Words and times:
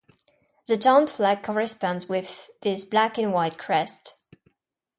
The 0.65 0.79
town 0.79 1.05
flag 1.05 1.43
corresponds 1.43 2.09
with 2.09 2.49
this 2.63 2.83
black 2.85 3.19
and 3.19 3.31
white 3.31 3.59
crest. 3.59 4.19